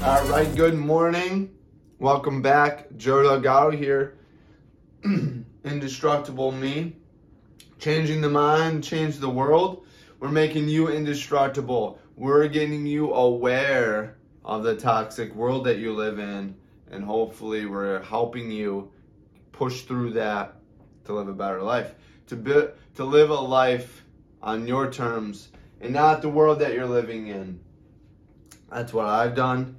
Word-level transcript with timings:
good 0.00 0.74
morning. 0.74 1.54
Welcome 1.98 2.40
back. 2.40 2.86
Joe 2.96 3.22
Delgado 3.22 3.70
here. 3.70 4.16
Indestructible 5.04 6.52
me. 6.52 6.96
Changing 7.78 8.22
the 8.22 8.30
mind, 8.30 8.82
change 8.82 9.18
the 9.18 9.28
world. 9.28 9.84
We're 10.18 10.30
making 10.30 10.68
you 10.68 10.88
indestructible. 10.88 11.98
We're 12.16 12.48
getting 12.48 12.86
you 12.86 13.12
aware 13.12 14.16
of 14.42 14.62
the 14.62 14.74
toxic 14.74 15.34
world 15.34 15.66
that 15.66 15.76
you 15.76 15.92
live 15.92 16.18
in, 16.18 16.56
and 16.90 17.04
hopefully, 17.04 17.66
we're 17.66 18.02
helping 18.02 18.50
you 18.50 18.90
push 19.52 19.82
through 19.82 20.12
that 20.12 20.56
to 21.04 21.12
live 21.12 21.28
a 21.28 21.34
better 21.34 21.60
life. 21.60 21.94
To 22.28 22.36
be, 22.36 22.68
to 22.94 23.04
live 23.04 23.28
a 23.28 23.34
life 23.34 24.02
on 24.42 24.66
your 24.66 24.90
terms 24.90 25.50
and 25.78 25.92
not 25.92 26.22
the 26.22 26.30
world 26.30 26.60
that 26.60 26.72
you're 26.72 26.86
living 26.86 27.26
in. 27.26 27.60
That's 28.70 28.94
what 28.94 29.06
I've 29.06 29.34
done, 29.34 29.76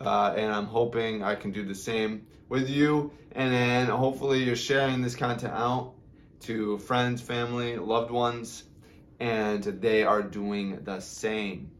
uh, 0.00 0.34
and 0.36 0.52
I'm 0.52 0.66
hoping 0.66 1.22
I 1.22 1.34
can 1.34 1.50
do 1.50 1.64
the 1.64 1.74
same 1.74 2.26
with 2.48 2.68
you. 2.68 3.12
And 3.32 3.52
then 3.52 3.86
hopefully, 3.88 4.44
you're 4.44 4.56
sharing 4.56 5.02
this 5.02 5.16
content 5.16 5.54
out 5.54 5.94
to 6.40 6.78
friends, 6.78 7.20
family, 7.20 7.76
loved 7.76 8.10
ones, 8.10 8.64
and 9.18 9.62
they 9.62 10.04
are 10.04 10.22
doing 10.22 10.80
the 10.84 11.00
same. 11.00 11.70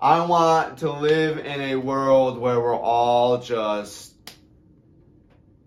I 0.00 0.24
want 0.26 0.78
to 0.78 0.92
live 0.92 1.38
in 1.38 1.60
a 1.60 1.76
world 1.76 2.38
where 2.38 2.60
we're 2.60 2.78
all 2.78 3.38
just 3.38 4.14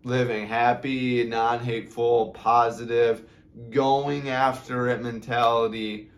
living 0.04 0.48
happy, 0.48 1.23
non 1.26 1.60
hateful, 1.60 2.32
positive, 2.32 3.28
going 3.70 4.30
after 4.30 4.88
it 4.90 5.02
mentality 5.02 6.12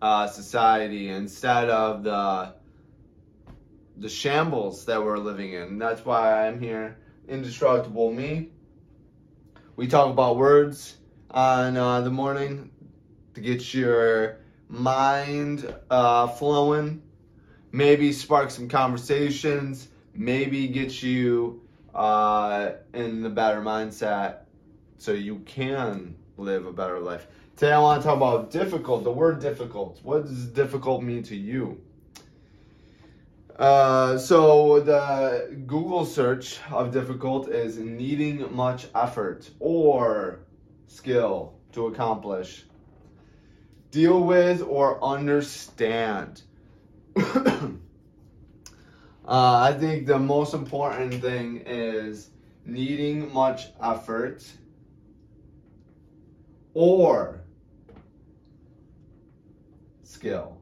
uh, 0.00 0.26
society 0.26 1.08
instead 1.08 1.70
of 1.70 2.04
the 2.04 2.54
the 3.96 4.08
shambles 4.08 4.84
that 4.86 5.02
we're 5.02 5.18
living 5.18 5.52
in. 5.52 5.78
That's 5.78 6.04
why 6.04 6.46
I'm 6.46 6.60
here. 6.60 6.98
Indestructible 7.28 8.12
me. 8.12 8.50
We 9.76 9.86
talk 9.86 10.10
about 10.10 10.36
words 10.36 10.96
on 11.30 11.76
uh, 11.76 12.00
the 12.00 12.10
morning 12.10 12.70
to 13.34 13.40
get 13.40 13.74
your 13.74 14.38
mind 14.68 15.72
uh, 15.90 16.28
flowing, 16.28 17.02
maybe 17.72 18.12
spark 18.12 18.50
some 18.50 18.68
conversations, 18.68 19.88
maybe 20.14 20.68
get 20.68 21.02
you 21.02 21.62
uh, 21.94 22.72
in 22.92 23.22
the 23.22 23.30
better 23.30 23.60
mindset 23.60 24.38
so 24.98 25.12
you 25.12 25.38
can 25.40 26.16
live 26.36 26.66
a 26.66 26.72
better 26.72 26.98
life. 26.98 27.26
Today 27.56 27.72
I 27.72 27.78
want 27.78 28.02
to 28.02 28.08
talk 28.08 28.16
about 28.16 28.50
difficult, 28.50 29.04
the 29.04 29.12
word 29.12 29.40
difficult. 29.40 30.00
What 30.02 30.24
does 30.24 30.46
difficult 30.46 31.02
mean 31.02 31.22
to 31.24 31.36
you? 31.36 31.80
Uh, 33.58 34.18
so 34.18 34.80
the 34.80 35.62
Google 35.66 36.04
search 36.04 36.58
of 36.72 36.92
difficult 36.92 37.48
is 37.48 37.78
needing 37.78 38.52
much 38.54 38.86
effort 38.94 39.48
or 39.60 40.40
skill 40.88 41.54
to 41.72 41.86
accomplish. 41.86 42.64
Deal 43.92 44.20
with 44.24 44.60
or 44.62 45.02
understand. 45.04 46.42
uh, 47.16 47.68
I 49.24 49.76
think 49.78 50.06
the 50.06 50.18
most 50.18 50.52
important 50.52 51.22
thing 51.22 51.62
is 51.64 52.30
needing 52.64 53.32
much 53.32 53.66
effort 53.80 54.44
or 56.74 57.40
skill. 60.02 60.58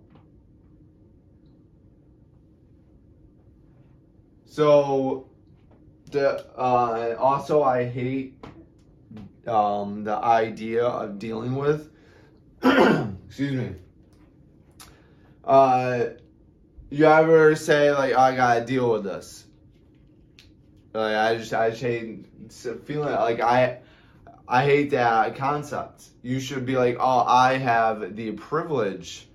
So, 4.53 5.31
the 6.11 6.45
uh, 6.59 7.17
also 7.19 7.63
I 7.63 7.87
hate 7.87 8.35
um, 9.47 10.05
the 10.05 10.15
idea 10.15 10.85
of 10.85 11.19
dealing 11.19 11.57
with. 11.57 11.91
excuse 12.63 13.53
me. 13.53 13.71
Uh, 15.43 16.05
you 16.91 17.07
ever 17.07 17.57
say 17.57 17.93
like, 17.93 18.15
I 18.15 18.37
gotta 18.37 18.67
deal 18.67 18.93
with 18.93 19.05
this? 19.05 19.47
Like 20.93 21.17
I 21.17 21.39
just 21.39 21.55
I 21.55 21.71
just 21.71 21.81
hate 21.81 22.27
feeling 22.84 23.09
like 23.09 23.41
I 23.41 23.79
I 24.47 24.65
hate 24.67 24.91
that 24.91 25.34
concept. 25.34 26.11
You 26.21 26.39
should 26.39 26.67
be 26.67 26.77
like, 26.77 26.99
oh, 27.01 27.25
I 27.27 27.57
have 27.57 28.17
the 28.17 28.33
privilege 28.33 29.29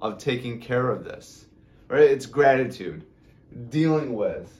of 0.00 0.18
taking 0.18 0.58
care 0.58 0.90
of 0.90 1.04
this. 1.04 1.44
Right? 1.86 2.10
It's 2.10 2.26
gratitude 2.26 3.04
dealing 3.68 4.14
with. 4.14 4.54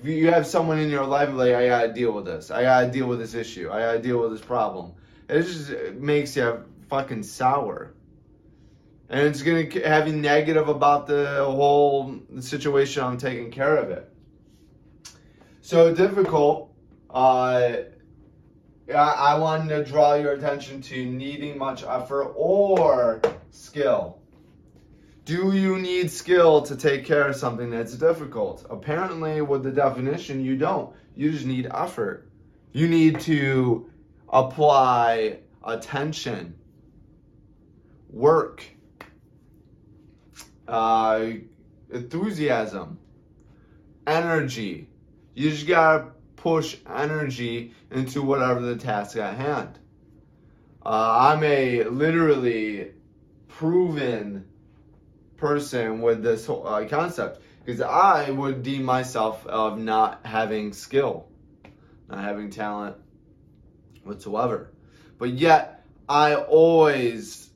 If 0.00 0.06
you 0.06 0.30
have 0.30 0.46
someone 0.46 0.78
in 0.78 0.90
your 0.90 1.04
life 1.04 1.30
like 1.32 1.54
I 1.54 1.66
gotta 1.66 1.92
deal 1.92 2.12
with 2.12 2.24
this, 2.24 2.50
I 2.50 2.62
gotta 2.62 2.90
deal 2.90 3.06
with 3.06 3.18
this 3.18 3.34
issue, 3.34 3.70
I 3.70 3.80
gotta 3.80 3.98
deal 3.98 4.20
with 4.20 4.32
this 4.32 4.40
problem. 4.40 4.92
It 5.28 5.42
just 5.42 5.70
makes 5.94 6.36
you 6.36 6.64
fucking 6.88 7.22
sour, 7.22 7.94
and 9.08 9.20
it's 9.20 9.42
gonna 9.42 9.68
have 9.86 10.06
you 10.08 10.14
negative 10.16 10.68
about 10.68 11.06
the 11.06 11.44
whole 11.44 12.20
situation. 12.40 13.02
I'm 13.02 13.18
taking 13.18 13.50
care 13.50 13.76
of 13.76 13.90
it. 13.90 14.12
So 15.60 15.94
difficult. 15.94 16.72
Uh, 17.10 17.76
I 18.94 19.38
wanted 19.38 19.68
to 19.68 19.84
draw 19.84 20.14
your 20.14 20.32
attention 20.32 20.80
to 20.82 21.04
needing 21.04 21.58
much 21.58 21.82
effort 21.82 22.32
or 22.36 23.20
skill. 23.50 24.17
Do 25.28 25.52
you 25.52 25.78
need 25.78 26.10
skill 26.10 26.62
to 26.62 26.74
take 26.74 27.04
care 27.04 27.28
of 27.28 27.36
something 27.36 27.68
that's 27.68 27.92
difficult? 27.92 28.64
Apparently, 28.70 29.42
with 29.42 29.62
the 29.62 29.70
definition, 29.70 30.42
you 30.42 30.56
don't. 30.56 30.96
You 31.14 31.30
just 31.30 31.44
need 31.44 31.68
effort. 31.70 32.30
You 32.72 32.88
need 32.88 33.20
to 33.20 33.90
apply 34.30 35.40
attention, 35.62 36.54
work, 38.08 38.64
uh, 40.66 41.26
enthusiasm, 41.92 42.98
energy. 44.06 44.88
You 45.34 45.50
just 45.50 45.68
gotta 45.68 46.06
push 46.36 46.78
energy 46.88 47.74
into 47.90 48.22
whatever 48.22 48.62
the 48.62 48.76
task 48.76 49.18
at 49.18 49.36
hand. 49.36 49.78
Uh, 50.86 51.34
I'm 51.34 51.44
a 51.44 51.84
literally 51.84 52.92
proven 53.48 54.46
person 55.38 56.02
with 56.02 56.22
this 56.22 56.44
whole, 56.46 56.66
uh, 56.66 56.86
concept 56.86 57.40
because 57.64 57.80
I 57.80 58.30
would 58.30 58.62
deem 58.62 58.82
myself 58.82 59.46
of 59.46 59.78
not 59.78 60.20
having 60.24 60.72
skill, 60.72 61.28
not 62.08 62.22
having 62.22 62.50
talent 62.50 62.96
whatsoever. 64.04 64.72
But 65.18 65.30
yet, 65.30 65.84
I 66.08 66.34
always 66.34 67.50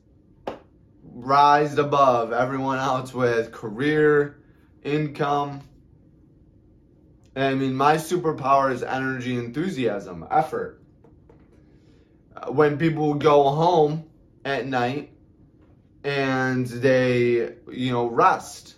rised 1.03 1.79
above 1.79 2.31
everyone 2.31 2.79
else 2.79 3.13
with 3.13 3.51
career, 3.51 4.37
income. 4.83 5.61
And 7.35 7.45
I 7.45 7.53
mean, 7.55 7.73
my 7.73 7.95
superpower 7.95 8.71
is 8.71 8.83
energy, 8.83 9.35
enthusiasm, 9.37 10.27
effort. 10.29 10.81
When 12.49 12.77
people 12.77 13.15
go 13.15 13.49
home 13.49 14.05
at 14.45 14.67
night 14.67 15.12
and 16.03 16.67
they, 16.67 17.55
you 17.71 17.91
know, 17.91 18.07
rest. 18.07 18.75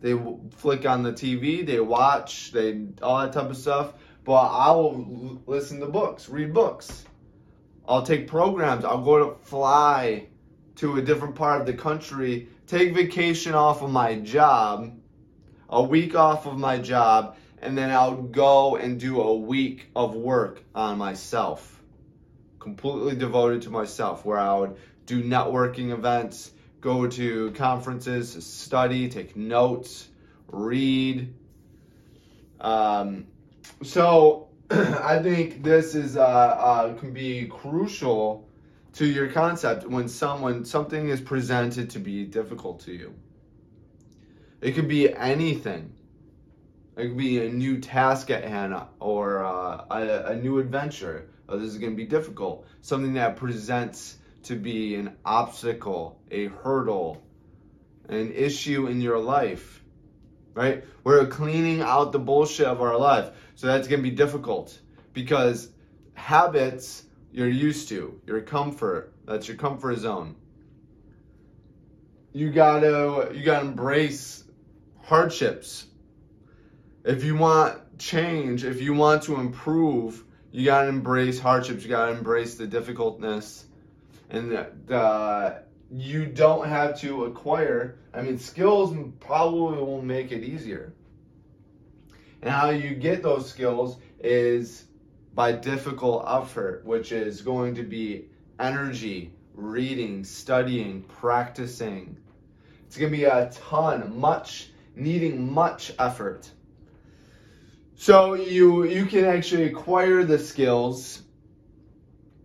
They 0.00 0.16
flick 0.50 0.86
on 0.86 1.02
the 1.02 1.12
TV, 1.12 1.66
they 1.66 1.80
watch, 1.80 2.52
they 2.52 2.86
all 3.02 3.20
that 3.20 3.32
type 3.32 3.50
of 3.50 3.56
stuff. 3.56 3.94
But 4.24 4.46
I 4.46 4.70
will 4.70 5.42
listen 5.46 5.80
to 5.80 5.86
books, 5.86 6.28
read 6.28 6.52
books. 6.52 7.04
I'll 7.88 8.02
take 8.02 8.28
programs. 8.28 8.84
I'll 8.84 9.02
go 9.02 9.30
to 9.30 9.44
fly 9.44 10.28
to 10.76 10.98
a 10.98 11.02
different 11.02 11.34
part 11.34 11.60
of 11.60 11.66
the 11.66 11.72
country, 11.72 12.48
take 12.66 12.94
vacation 12.94 13.54
off 13.54 13.82
of 13.82 13.90
my 13.90 14.16
job, 14.16 14.96
a 15.70 15.82
week 15.82 16.14
off 16.14 16.46
of 16.46 16.58
my 16.58 16.78
job, 16.78 17.36
and 17.62 17.76
then 17.76 17.90
I'll 17.90 18.22
go 18.22 18.76
and 18.76 19.00
do 19.00 19.20
a 19.22 19.34
week 19.34 19.88
of 19.96 20.14
work 20.14 20.62
on 20.74 20.98
myself. 20.98 21.82
Completely 22.60 23.16
devoted 23.16 23.62
to 23.62 23.70
myself, 23.70 24.24
where 24.24 24.38
I 24.38 24.54
would 24.54 24.76
do 25.08 25.24
networking 25.24 25.90
events, 25.90 26.52
go 26.82 27.06
to 27.08 27.50
conferences, 27.52 28.44
study, 28.44 29.08
take 29.08 29.34
notes, 29.36 30.06
read. 30.48 31.34
Um, 32.60 33.26
so 33.82 34.50
I 34.70 35.18
think 35.22 35.64
this 35.64 35.94
is 35.94 36.18
uh, 36.18 36.20
uh, 36.20 36.94
can 36.94 37.14
be 37.14 37.46
crucial 37.46 38.46
to 38.94 39.06
your 39.06 39.28
concept 39.28 39.86
when 39.86 40.08
someone 40.08 40.66
something 40.66 41.08
is 41.08 41.22
presented 41.22 41.88
to 41.90 41.98
be 41.98 42.26
difficult 42.26 42.80
to 42.80 42.92
you. 42.92 43.14
It 44.60 44.72
could 44.72 44.88
be 44.88 45.14
anything. 45.14 45.94
It 46.98 47.08
could 47.08 47.16
be 47.16 47.46
a 47.46 47.48
new 47.48 47.80
task 47.80 48.30
at 48.30 48.44
hand 48.44 48.74
or 49.00 49.42
uh, 49.42 49.86
a, 49.90 50.32
a 50.32 50.36
new 50.36 50.58
adventure. 50.58 51.30
Oh, 51.48 51.58
this 51.58 51.70
is 51.70 51.78
going 51.78 51.92
to 51.92 51.96
be 51.96 52.04
difficult. 52.04 52.66
Something 52.82 53.14
that 53.14 53.36
presents 53.36 54.18
to 54.48 54.56
be 54.56 54.94
an 54.96 55.16
obstacle, 55.24 56.20
a 56.30 56.46
hurdle, 56.48 57.22
an 58.08 58.32
issue 58.32 58.86
in 58.86 59.00
your 59.00 59.18
life. 59.18 59.82
right? 60.54 60.84
We're 61.04 61.26
cleaning 61.26 61.82
out 61.82 62.10
the 62.10 62.18
bullshit 62.18 62.66
of 62.66 62.82
our 62.82 62.98
life. 62.98 63.30
So 63.54 63.68
that's 63.68 63.86
going 63.86 64.02
to 64.02 64.10
be 64.10 64.16
difficult 64.16 64.76
because 65.12 65.70
habits 66.14 67.04
you're 67.30 67.48
used 67.48 67.88
to, 67.90 68.20
your 68.26 68.40
comfort, 68.40 69.14
that's 69.24 69.46
your 69.46 69.56
comfort 69.56 69.98
zone. 69.98 70.34
You 72.32 72.50
got 72.50 72.80
to 72.80 73.30
you 73.34 73.44
got 73.44 73.60
to 73.60 73.66
embrace 73.66 74.44
hardships. 75.02 75.86
If 77.04 77.22
you 77.22 77.36
want 77.36 77.98
change, 77.98 78.64
if 78.64 78.80
you 78.80 78.94
want 78.94 79.22
to 79.24 79.38
improve, 79.40 80.24
you 80.50 80.64
got 80.64 80.82
to 80.82 80.88
embrace 80.88 81.38
hardships, 81.38 81.84
you 81.84 81.88
got 81.88 82.06
to 82.06 82.12
embrace 82.12 82.56
the 82.56 82.66
difficultness 82.66 83.64
and 84.30 84.66
you 85.90 86.26
don't 86.26 86.68
have 86.68 87.00
to 87.00 87.24
acquire. 87.24 87.98
I 88.12 88.22
mean, 88.22 88.38
skills 88.38 88.96
probably 89.20 89.78
will 89.78 90.02
make 90.02 90.32
it 90.32 90.42
easier. 90.42 90.92
And 92.42 92.50
how 92.50 92.70
you 92.70 92.94
get 92.94 93.22
those 93.22 93.48
skills 93.48 93.98
is 94.20 94.84
by 95.34 95.52
difficult 95.52 96.24
effort, 96.28 96.84
which 96.84 97.12
is 97.12 97.42
going 97.42 97.74
to 97.76 97.82
be 97.82 98.26
energy, 98.60 99.32
reading, 99.54 100.24
studying, 100.24 101.02
practicing. 101.02 102.16
It's 102.86 102.96
going 102.96 103.12
to 103.12 103.18
be 103.18 103.24
a 103.24 103.50
ton, 103.50 104.18
much, 104.18 104.70
needing 104.94 105.52
much 105.52 105.92
effort. 105.98 106.50
So 107.94 108.34
you 108.34 108.84
you 108.84 109.06
can 109.06 109.24
actually 109.24 109.64
acquire 109.64 110.22
the 110.22 110.38
skills 110.38 111.22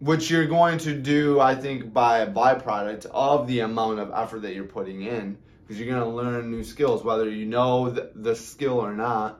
which 0.03 0.29
you're 0.29 0.47
going 0.47 0.77
to 0.77 0.93
do, 0.93 1.39
I 1.39 1.55
think, 1.55 1.93
by 1.93 2.19
a 2.19 2.27
byproduct 2.29 3.05
of 3.13 3.47
the 3.47 3.61
amount 3.61 3.99
of 3.99 4.11
effort 4.13 4.41
that 4.41 4.53
you're 4.53 4.65
putting 4.65 5.03
in, 5.03 5.37
because 5.61 5.79
you're 5.79 5.87
going 5.95 6.03
to 6.03 6.13
learn 6.13 6.51
new 6.51 6.61
skills, 6.65 7.05
whether 7.05 7.29
you 7.29 7.45
know 7.45 7.89
the, 7.89 8.11
the 8.15 8.35
skill 8.35 8.79
or 8.79 8.93
not. 8.93 9.39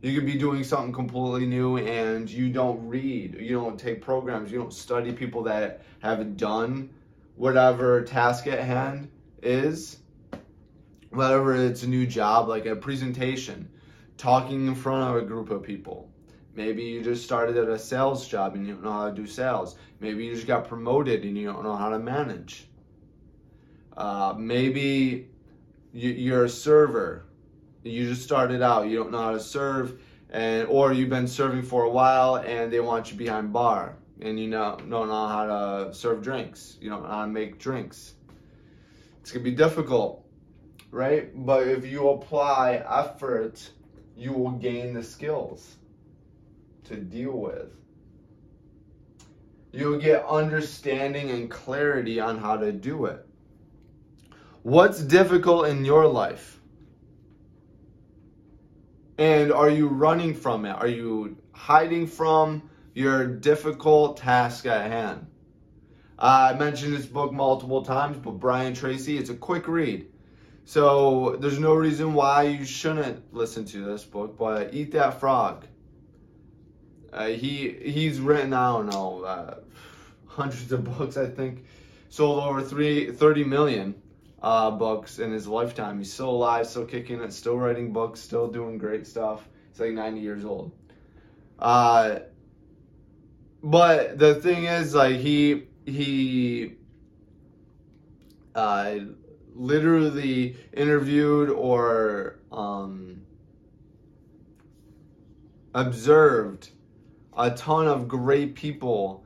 You 0.00 0.14
could 0.14 0.24
be 0.24 0.38
doing 0.38 0.62
something 0.62 0.92
completely 0.92 1.46
new 1.46 1.78
and 1.78 2.30
you 2.30 2.48
don't 2.50 2.86
read, 2.86 3.36
you 3.40 3.54
don't 3.56 3.76
take 3.76 4.00
programs, 4.00 4.52
you 4.52 4.58
don't 4.58 4.72
study 4.72 5.12
people 5.12 5.42
that 5.44 5.82
have 5.98 6.36
done 6.36 6.90
whatever 7.34 8.02
task 8.04 8.46
at 8.46 8.60
hand 8.60 9.10
is, 9.42 9.98
whatever 11.10 11.56
it's 11.56 11.82
a 11.82 11.88
new 11.88 12.06
job, 12.06 12.46
like 12.48 12.66
a 12.66 12.76
presentation, 12.76 13.68
talking 14.16 14.68
in 14.68 14.76
front 14.76 15.10
of 15.10 15.20
a 15.20 15.26
group 15.26 15.50
of 15.50 15.64
people 15.64 16.11
Maybe 16.54 16.82
you 16.82 17.02
just 17.02 17.24
started 17.24 17.56
at 17.56 17.68
a 17.68 17.78
sales 17.78 18.28
job 18.28 18.54
and 18.54 18.66
you 18.66 18.74
don't 18.74 18.84
know 18.84 18.92
how 18.92 19.08
to 19.08 19.14
do 19.14 19.26
sales. 19.26 19.76
Maybe 20.00 20.26
you 20.26 20.34
just 20.34 20.46
got 20.46 20.68
promoted 20.68 21.24
and 21.24 21.36
you 21.36 21.46
don't 21.46 21.62
know 21.62 21.76
how 21.76 21.88
to 21.88 21.98
manage. 21.98 22.68
Uh, 23.96 24.34
maybe 24.36 25.28
you, 25.92 26.34
are 26.34 26.44
a 26.44 26.48
server. 26.48 27.24
You 27.84 28.08
just 28.08 28.22
started 28.22 28.60
out. 28.60 28.88
You 28.88 28.98
don't 28.98 29.10
know 29.10 29.22
how 29.22 29.32
to 29.32 29.40
serve, 29.40 30.00
and 30.30 30.68
or 30.68 30.92
you've 30.92 31.08
been 31.10 31.26
serving 31.26 31.62
for 31.62 31.84
a 31.84 31.90
while 31.90 32.36
and 32.36 32.72
they 32.72 32.80
want 32.80 33.10
you 33.10 33.16
behind 33.16 33.52
bar 33.52 33.96
and 34.20 34.38
you 34.38 34.48
know 34.48 34.76
don't 34.78 35.08
know 35.08 35.28
how 35.28 35.46
to 35.46 35.94
serve 35.94 36.22
drinks. 36.22 36.76
You 36.80 36.90
don't 36.90 37.02
know 37.02 37.08
how 37.08 37.24
to 37.24 37.30
make 37.30 37.58
drinks. 37.58 38.14
It's 39.20 39.30
gonna 39.30 39.44
be 39.44 39.52
difficult, 39.52 40.24
right? 40.90 41.30
But 41.34 41.66
if 41.66 41.86
you 41.86 42.08
apply 42.10 42.84
effort, 42.88 43.68
you 44.16 44.32
will 44.32 44.52
gain 44.52 44.94
the 44.94 45.02
skills 45.02 45.76
to 46.84 46.96
deal 46.96 47.32
with. 47.32 47.68
You'll 49.72 49.98
get 49.98 50.24
understanding 50.26 51.30
and 51.30 51.50
clarity 51.50 52.20
on 52.20 52.38
how 52.38 52.56
to 52.58 52.72
do 52.72 53.06
it. 53.06 53.26
What's 54.62 55.02
difficult 55.02 55.66
in 55.66 55.84
your 55.84 56.06
life? 56.06 56.60
And 59.18 59.52
are 59.52 59.70
you 59.70 59.88
running 59.88 60.34
from 60.34 60.64
it? 60.66 60.72
Are 60.72 60.88
you 60.88 61.36
hiding 61.52 62.06
from 62.06 62.68
your 62.94 63.26
difficult 63.26 64.18
task 64.18 64.66
at 64.66 64.90
hand? 64.90 65.26
Uh, 66.18 66.52
I 66.54 66.58
mentioned 66.58 66.94
this 66.94 67.06
book 67.06 67.32
multiple 67.32 67.82
times, 67.82 68.18
but 68.18 68.32
Brian 68.32 68.74
Tracy, 68.74 69.18
it's 69.18 69.30
a 69.30 69.34
quick 69.34 69.66
read. 69.66 70.06
So 70.64 71.36
there's 71.40 71.58
no 71.58 71.74
reason 71.74 72.14
why 72.14 72.44
you 72.44 72.64
shouldn't 72.64 73.34
listen 73.34 73.64
to 73.66 73.84
this 73.84 74.04
book, 74.04 74.38
but 74.38 74.72
Eat 74.72 74.92
That 74.92 75.18
Frog. 75.18 75.66
Uh, 77.12 77.26
he 77.26 77.70
he's 77.70 78.20
written 78.20 78.54
I 78.54 78.72
don't 78.72 78.86
know 78.86 79.22
uh, 79.22 79.54
hundreds 80.26 80.72
of 80.72 80.84
books. 80.98 81.16
I 81.16 81.26
think 81.26 81.64
sold 82.08 82.42
over 82.42 82.62
three, 82.62 83.10
30 83.10 83.44
million 83.44 83.94
uh, 84.42 84.70
books 84.70 85.18
in 85.18 85.32
his 85.32 85.46
lifetime. 85.46 85.98
He's 85.98 86.12
still 86.12 86.30
alive, 86.30 86.66
still 86.66 86.84
kicking 86.84 87.20
it, 87.20 87.32
still 87.32 87.56
writing 87.56 87.92
books, 87.92 88.20
still 88.20 88.48
doing 88.48 88.76
great 88.76 89.06
stuff. 89.06 89.48
He's 89.70 89.80
like 89.80 89.92
90 89.92 90.20
years 90.20 90.44
old. 90.44 90.72
Uh, 91.58 92.20
but 93.62 94.18
the 94.18 94.34
thing 94.34 94.64
is, 94.64 94.94
like 94.94 95.16
he 95.16 95.68
he 95.86 96.74
uh, 98.54 98.96
literally 99.54 100.56
interviewed 100.72 101.48
or 101.50 102.40
um, 102.50 103.22
observed 105.74 106.70
a 107.36 107.50
ton 107.50 107.86
of 107.86 108.08
great 108.08 108.54
people 108.54 109.24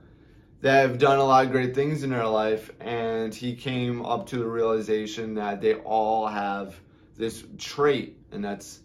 that 0.61 0.81
have 0.81 0.99
done 0.99 1.19
a 1.19 1.25
lot 1.25 1.45
of 1.45 1.53
great 1.53 1.75
things 1.75 2.03
in 2.03 2.11
their 2.11 2.27
life 2.27 2.71
and 2.81 3.35
he 3.35 3.55
came 3.55 4.05
up 4.05 4.27
to 4.27 4.39
the 4.39 4.47
realization 4.47 5.35
that 5.35 5.61
they 5.61 5.75
all 5.75 6.27
have 6.27 6.81
this 7.17 7.45
trait 7.59 8.17
and 8.33 8.45
that's 8.45 8.81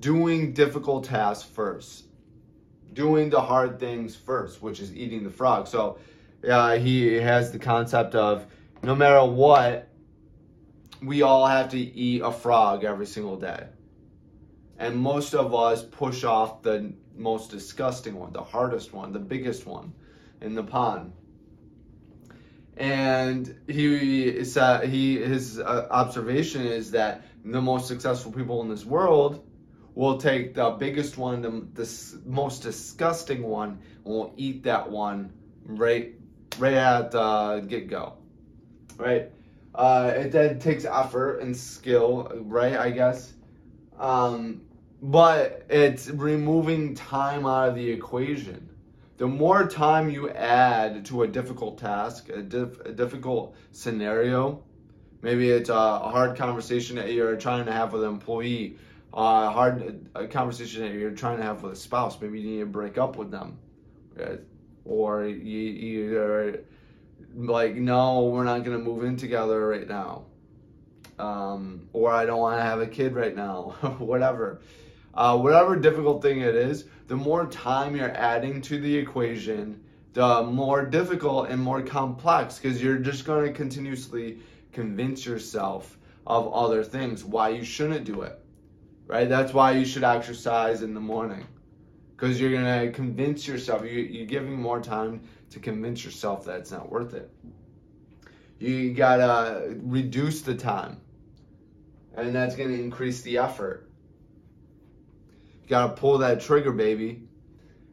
doing 0.00 0.52
difficult 0.52 1.04
tasks 1.04 1.48
first 1.48 2.04
doing 2.92 3.30
the 3.30 3.40
hard 3.40 3.78
things 3.78 4.16
first 4.16 4.62
which 4.62 4.80
is 4.80 4.94
eating 4.94 5.22
the 5.22 5.30
frog. 5.30 5.66
So 5.68 5.98
uh, 6.48 6.76
he 6.76 7.14
has 7.14 7.52
the 7.52 7.58
concept 7.58 8.14
of 8.14 8.46
no 8.82 8.94
matter 8.94 9.24
what 9.24 9.88
we 11.02 11.22
all 11.22 11.46
have 11.46 11.70
to 11.70 11.78
eat 11.78 12.22
a 12.22 12.32
frog 12.32 12.84
every 12.84 13.06
single 13.06 13.36
day. 13.36 13.66
And 14.78 14.96
most 14.96 15.34
of 15.34 15.54
us 15.54 15.82
push 15.82 16.24
off 16.24 16.62
the 16.62 16.92
most 17.16 17.50
disgusting 17.50 18.14
one, 18.16 18.32
the 18.32 18.42
hardest 18.42 18.92
one, 18.92 19.12
the 19.12 19.18
biggest 19.18 19.66
one 19.66 19.92
in 20.40 20.54
the 20.54 20.62
pond. 20.62 21.12
And 22.76 23.58
he 23.66 24.44
said 24.44 24.88
he 24.88 25.16
his 25.16 25.58
uh, 25.58 25.88
observation 25.90 26.66
is 26.66 26.90
that 26.90 27.24
the 27.44 27.62
most 27.62 27.88
successful 27.88 28.32
people 28.32 28.60
in 28.62 28.68
this 28.68 28.84
world 28.84 29.42
will 29.94 30.18
take 30.18 30.54
the 30.54 30.70
biggest 30.70 31.16
one, 31.16 31.40
the, 31.40 31.66
the 31.72 32.20
most 32.26 32.62
disgusting 32.62 33.42
one, 33.42 33.78
and 34.04 34.14
will 34.14 34.34
eat 34.36 34.64
that 34.64 34.90
one 34.90 35.32
right 35.64 36.14
right 36.58 36.74
at 36.74 37.12
the 37.12 37.64
get 37.66 37.88
go, 37.88 38.18
right? 38.98 39.30
Uh, 39.74 40.12
it 40.14 40.32
then 40.32 40.58
takes 40.58 40.84
effort 40.84 41.38
and 41.40 41.56
skill, 41.56 42.30
right? 42.42 42.76
I 42.76 42.90
guess. 42.90 43.32
Um, 43.98 44.65
but 45.02 45.64
it's 45.68 46.08
removing 46.08 46.94
time 46.94 47.46
out 47.46 47.68
of 47.68 47.74
the 47.74 47.88
equation. 47.88 48.68
The 49.18 49.26
more 49.26 49.66
time 49.66 50.10
you 50.10 50.30
add 50.30 51.04
to 51.06 51.22
a 51.22 51.26
difficult 51.26 51.78
task, 51.78 52.28
a, 52.28 52.38
a 52.40 52.92
difficult 52.92 53.56
scenario, 53.72 54.62
maybe 55.22 55.50
it's 55.50 55.70
a 55.70 55.74
hard 55.74 56.36
conversation 56.36 56.96
that 56.96 57.12
you're 57.12 57.36
trying 57.36 57.64
to 57.64 57.72
have 57.72 57.92
with 57.92 58.04
an 58.04 58.10
employee, 58.10 58.76
a 59.14 59.50
hard 59.50 60.08
a 60.14 60.26
conversation 60.26 60.82
that 60.82 60.92
you're 60.92 61.10
trying 61.12 61.38
to 61.38 61.42
have 61.42 61.62
with 61.62 61.72
a 61.72 61.76
spouse. 61.76 62.20
Maybe 62.20 62.40
you 62.40 62.50
need 62.50 62.60
to 62.60 62.66
break 62.66 62.98
up 62.98 63.16
with 63.16 63.30
them, 63.30 63.58
or 64.84 65.24
you're 65.24 66.58
like, 67.34 67.74
no, 67.74 68.24
we're 68.26 68.44
not 68.44 68.64
gonna 68.64 68.78
move 68.78 69.04
in 69.04 69.16
together 69.16 69.66
right 69.66 69.88
now, 69.88 70.26
um, 71.18 71.88
or 71.94 72.12
I 72.12 72.26
don't 72.26 72.38
want 72.38 72.58
to 72.58 72.62
have 72.62 72.80
a 72.80 72.86
kid 72.86 73.14
right 73.14 73.34
now, 73.34 73.76
whatever 73.98 74.60
uh, 75.16 75.36
whatever 75.36 75.76
difficult 75.76 76.20
thing 76.22 76.40
it 76.40 76.54
is, 76.54 76.84
the 77.08 77.16
more 77.16 77.46
time 77.46 77.96
you're 77.96 78.14
adding 78.16 78.60
to 78.62 78.78
the 78.78 78.96
equation, 78.96 79.82
the 80.12 80.42
more 80.42 80.84
difficult 80.84 81.48
and 81.48 81.60
more 81.60 81.82
complex 81.82 82.58
because 82.58 82.82
you're 82.82 82.98
just 82.98 83.24
going 83.24 83.46
to 83.46 83.52
continuously 83.52 84.38
convince 84.72 85.24
yourself 85.24 85.96
of 86.26 86.52
other 86.52 86.84
things 86.84 87.24
why 87.24 87.50
you 87.50 87.64
shouldn't 87.64 88.04
do 88.04 88.22
it. 88.22 88.38
Right? 89.06 89.28
That's 89.28 89.54
why 89.54 89.72
you 89.72 89.84
should 89.84 90.04
exercise 90.04 90.82
in 90.82 90.92
the 90.92 91.00
morning 91.00 91.46
because 92.16 92.40
you're 92.40 92.50
going 92.50 92.86
to 92.86 92.92
convince 92.92 93.46
yourself, 93.46 93.84
you, 93.84 94.00
you're 94.00 94.26
giving 94.26 94.60
more 94.60 94.80
time 94.80 95.22
to 95.50 95.60
convince 95.60 96.04
yourself 96.04 96.46
that 96.46 96.60
it's 96.60 96.72
not 96.72 96.90
worth 96.90 97.14
it. 97.14 97.30
You 98.58 98.94
got 98.94 99.16
to 99.18 99.76
reduce 99.82 100.40
the 100.40 100.54
time, 100.54 101.00
and 102.16 102.34
that's 102.34 102.56
going 102.56 102.70
to 102.70 102.82
increase 102.82 103.20
the 103.20 103.38
effort 103.38 103.85
gotta 105.66 105.94
pull 105.94 106.18
that 106.18 106.40
trigger, 106.40 106.72
baby. 106.72 107.22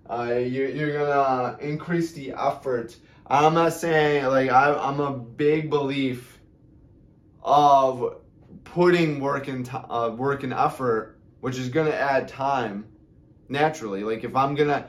Uh, 0.10 0.34
you're, 0.34 0.70
you're 0.70 0.94
gonna 0.94 1.58
increase 1.60 2.12
the 2.12 2.34
effort. 2.34 2.96
I'm 3.28 3.54
not 3.54 3.74
saying 3.74 4.26
like 4.26 4.50
I, 4.50 4.74
I'm 4.74 5.00
a 5.00 5.12
big 5.12 5.70
belief 5.70 6.40
of 7.42 8.18
putting 8.64 9.20
work 9.20 9.48
and 9.48 9.70
uh, 9.74 10.14
work 10.16 10.44
and 10.44 10.54
effort 10.54 11.14
which 11.44 11.58
is 11.58 11.68
to 11.88 11.94
add 11.94 12.26
time 12.26 12.86
naturally. 13.50 14.02
Like 14.02 14.24
if 14.24 14.34
I'm 14.34 14.56
to 14.70 14.86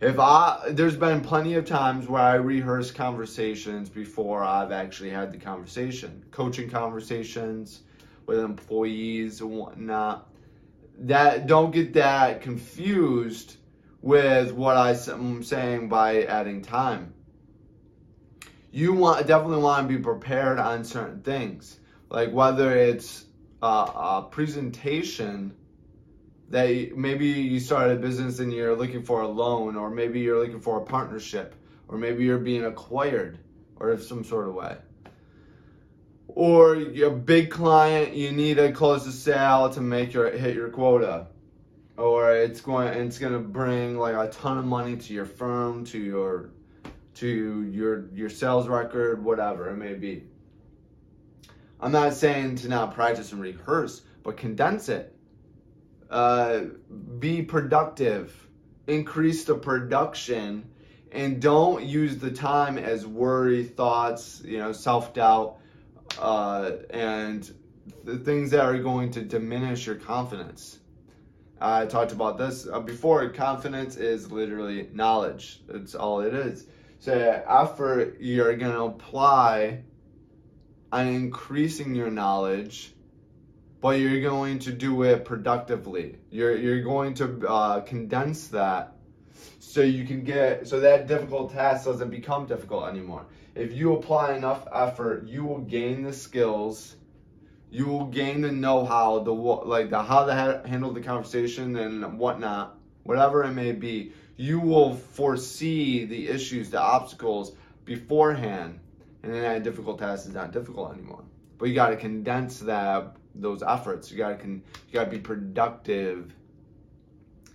if 0.00 0.20
I 0.20 0.68
there's 0.70 0.96
been 0.96 1.20
plenty 1.20 1.54
of 1.54 1.64
times 1.64 2.06
where 2.06 2.22
I 2.22 2.34
rehearse 2.34 2.92
conversations 2.92 3.88
before 3.88 4.44
I've 4.44 4.70
actually 4.70 5.10
had 5.10 5.32
the 5.32 5.38
conversation, 5.38 6.24
coaching 6.30 6.70
conversations 6.70 7.80
with 8.26 8.38
employees 8.38 9.40
and 9.40 9.50
whatnot. 9.50 10.30
That 10.98 11.46
don't 11.46 11.72
get 11.72 11.92
that 11.94 12.40
confused 12.40 13.56
with 14.00 14.52
what 14.52 14.76
I'm 14.76 15.42
saying 15.42 15.88
by 15.88 16.22
adding 16.22 16.62
time. 16.62 17.12
You 18.70 18.92
want 18.92 19.26
definitely 19.26 19.62
want 19.62 19.88
to 19.88 19.96
be 19.96 20.02
prepared 20.02 20.58
on 20.58 20.84
certain 20.84 21.22
things, 21.22 21.78
like 22.08 22.30
whether 22.32 22.76
it's 22.76 23.24
a, 23.62 23.66
a 23.66 24.28
presentation 24.30 25.54
that 26.50 26.96
maybe 26.96 27.26
you 27.26 27.58
started 27.58 27.98
a 27.98 28.00
business 28.00 28.38
and 28.38 28.52
you're 28.52 28.76
looking 28.76 29.02
for 29.02 29.22
a 29.22 29.28
loan, 29.28 29.76
or 29.76 29.90
maybe 29.90 30.20
you're 30.20 30.38
looking 30.38 30.60
for 30.60 30.80
a 30.80 30.84
partnership, 30.84 31.54
or 31.88 31.98
maybe 31.98 32.24
you're 32.24 32.38
being 32.38 32.64
acquired, 32.64 33.38
or 33.80 33.98
some 33.98 34.22
sort 34.22 34.48
of 34.48 34.54
way. 34.54 34.76
Or 36.36 36.76
you're 36.76 37.08
a 37.08 37.16
big 37.16 37.50
client, 37.50 38.12
you 38.12 38.30
need 38.30 38.58
to 38.58 38.70
close 38.70 39.06
the 39.06 39.10
sale 39.10 39.70
to 39.70 39.80
make 39.80 40.12
your 40.12 40.30
hit 40.30 40.54
your 40.54 40.68
quota, 40.68 41.28
or 41.96 42.36
it's 42.36 42.60
going 42.60 42.88
it's 42.88 43.18
to 43.18 43.38
bring 43.38 43.96
like 43.98 44.14
a 44.14 44.30
ton 44.30 44.58
of 44.58 44.66
money 44.66 44.98
to 44.98 45.14
your 45.14 45.24
firm, 45.24 45.86
to 45.86 45.98
your 45.98 46.50
to 47.14 47.62
your 47.62 48.10
your 48.14 48.28
sales 48.28 48.68
record, 48.68 49.24
whatever 49.24 49.70
it 49.70 49.76
may 49.76 49.94
be. 49.94 50.24
I'm 51.80 51.92
not 51.92 52.12
saying 52.12 52.56
to 52.56 52.68
not 52.68 52.94
practice 52.94 53.32
and 53.32 53.40
rehearse, 53.40 54.02
but 54.22 54.36
condense 54.36 54.90
it. 54.90 55.16
Uh, 56.10 56.64
be 57.18 57.40
productive, 57.40 58.46
increase 58.86 59.44
the 59.44 59.54
production, 59.54 60.68
and 61.12 61.40
don't 61.40 61.82
use 61.82 62.18
the 62.18 62.30
time 62.30 62.76
as 62.76 63.06
worry, 63.06 63.64
thoughts, 63.64 64.42
you 64.44 64.58
know, 64.58 64.72
self 64.72 65.14
doubt, 65.14 65.60
uh, 66.18 66.72
and 66.90 67.52
the 68.04 68.18
things 68.18 68.50
that 68.50 68.60
are 68.60 68.78
going 68.78 69.10
to 69.12 69.22
diminish 69.22 69.86
your 69.86 69.96
confidence. 69.96 70.78
I 71.60 71.86
talked 71.86 72.12
about 72.12 72.38
this 72.38 72.66
uh, 72.66 72.80
before. 72.80 73.28
Confidence 73.30 73.96
is 73.96 74.30
literally 74.30 74.88
knowledge. 74.92 75.60
That's 75.66 75.94
all 75.94 76.20
it 76.20 76.34
is. 76.34 76.66
So 76.98 77.12
effort 77.12 78.18
you're 78.20 78.56
going 78.56 78.72
to 78.72 78.82
apply 78.82 79.82
on 80.92 81.06
increasing 81.08 81.94
your 81.94 82.10
knowledge 82.10 82.92
but 83.86 84.00
you're 84.00 84.20
going 84.20 84.58
to 84.58 84.72
do 84.72 85.04
it 85.04 85.24
productively. 85.24 86.16
You're 86.30 86.56
you're 86.56 86.82
going 86.82 87.14
to 87.14 87.46
uh, 87.46 87.80
condense 87.82 88.48
that 88.48 88.95
so 89.58 89.82
you 89.82 90.06
can 90.06 90.22
get 90.22 90.66
so 90.66 90.80
that 90.80 91.06
difficult 91.06 91.52
task 91.52 91.84
doesn't 91.84 92.10
become 92.10 92.46
difficult 92.46 92.88
anymore. 92.88 93.26
If 93.54 93.72
you 93.72 93.94
apply 93.94 94.34
enough 94.34 94.66
effort, 94.72 95.26
you 95.26 95.44
will 95.44 95.60
gain 95.60 96.02
the 96.02 96.12
skills. 96.12 96.96
You 97.70 97.86
will 97.86 98.06
gain 98.06 98.42
the 98.42 98.52
know-how, 98.52 99.20
the 99.20 99.32
like 99.32 99.90
the 99.90 100.02
how 100.02 100.24
to 100.24 100.34
ha- 100.34 100.62
handle 100.66 100.92
the 100.92 101.00
conversation 101.00 101.76
and 101.76 102.18
whatnot, 102.18 102.78
whatever 103.02 103.44
it 103.44 103.52
may 103.52 103.72
be. 103.72 104.12
You 104.36 104.60
will 104.60 104.94
foresee 104.94 106.04
the 106.04 106.28
issues, 106.28 106.70
the 106.70 106.80
obstacles 106.80 107.52
beforehand, 107.84 108.78
and 109.22 109.32
then 109.32 109.42
that 109.42 109.62
difficult 109.62 109.98
task 109.98 110.26
is 110.28 110.34
not 110.34 110.52
difficult 110.52 110.92
anymore. 110.92 111.24
But 111.58 111.68
you 111.68 111.74
got 111.74 111.88
to 111.88 111.96
condense 111.96 112.60
that 112.60 113.16
those 113.34 113.62
efforts. 113.62 114.10
You 114.10 114.18
gotta 114.18 114.36
can 114.36 114.62
you 114.88 114.94
gotta 114.94 115.10
be 115.10 115.18
productive 115.18 116.34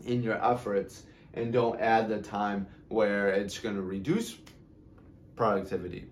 in 0.06 0.24
your 0.24 0.44
efforts 0.44 1.04
and 1.34 1.54
don't 1.54 1.80
add 1.80 2.10
the 2.10 2.22
time 2.22 2.68
where 2.90 3.30
it's 3.30 3.58
gonna 3.60 3.82
reduce 3.82 4.38
productivity. 5.36 6.06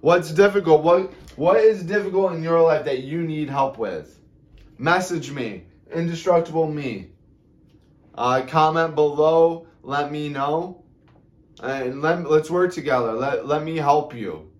What's 0.00 0.32
difficult? 0.32 0.82
What 0.82 1.12
what 1.36 1.58
is 1.58 1.82
difficult 1.82 2.32
in 2.32 2.42
your 2.42 2.62
life 2.62 2.84
that 2.86 3.02
you 3.04 3.22
need 3.22 3.50
help 3.50 3.78
with? 3.78 4.18
Message 4.78 5.30
me, 5.30 5.64
indestructible 5.92 6.66
me. 6.66 7.10
Uh, 8.14 8.42
comment 8.46 8.94
below. 8.94 9.66
Let 9.82 10.10
me 10.10 10.28
know, 10.28 10.82
and 11.62 12.02
let 12.02 12.28
let's 12.30 12.50
work 12.50 12.72
together. 12.72 13.12
Let 13.12 13.46
let 13.46 13.62
me 13.62 13.76
help 13.76 14.14
you. 14.14 14.50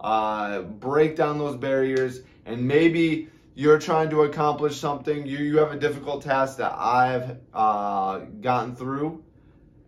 Uh, 0.00 0.62
break 0.62 1.14
down 1.14 1.38
those 1.38 1.56
barriers 1.56 2.22
and 2.44 2.66
maybe 2.66 3.28
you're 3.54 3.78
trying 3.78 4.10
to 4.10 4.22
accomplish 4.22 4.78
something, 4.78 5.26
you, 5.26 5.38
you 5.38 5.58
have 5.58 5.72
a 5.72 5.78
difficult 5.78 6.22
task 6.22 6.56
that 6.58 6.72
I've 6.72 7.36
uh, 7.52 8.20
gotten 8.40 8.74
through, 8.74 9.22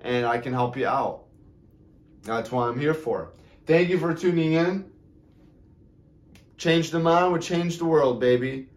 and 0.01 0.27
I 0.27 0.39
can 0.39 0.53
help 0.53 0.77
you 0.77 0.87
out. 0.87 1.25
That's 2.23 2.53
what 2.53 2.69
I'm 2.69 2.79
here 2.79 2.95
for. 2.95 3.33
Thank 3.67 3.89
you 3.89 3.99
for 3.99 4.15
tuning 4.15 4.53
in. 4.53 4.91
Change 6.59 6.91
the 6.91 7.01
mind 7.01 7.33
would 7.33 7.43
change 7.43 7.79
the 7.79 7.85
world, 7.85 8.21
baby. 8.21 8.69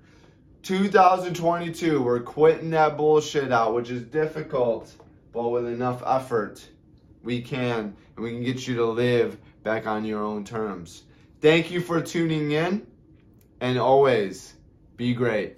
2022, 0.64 2.02
we're 2.02 2.20
quitting 2.20 2.72
that 2.72 2.98
bullshit 2.98 3.52
out, 3.52 3.74
which 3.74 3.90
is 3.90 4.04
difficult, 4.04 4.94
but 5.32 5.50
with 5.50 5.68
enough 5.68 6.02
effort, 6.06 6.68
we 7.24 7.42
can, 7.42 7.96
and 8.16 8.26
we 8.26 8.32
can 8.32 8.44
get 8.44 8.68
you 8.68 8.76
to 8.76 8.86
live 8.86 9.38
back 9.64 9.86
on 9.86 10.04
your 10.04 10.24
own 10.24 10.44
terms. 10.44 11.04
Thank 11.42 11.72
you 11.72 11.82
for 11.82 12.02
tuning 12.02 12.52
in. 12.52 12.88
And 13.60 13.80
always 13.80 14.54
be 14.98 15.14
great. 15.14 15.56